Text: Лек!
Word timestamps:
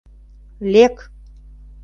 Лек! 0.73 0.95